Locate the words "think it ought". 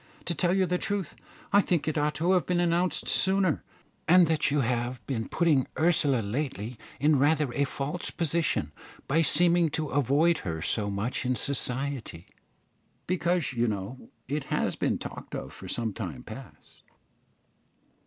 1.61-2.15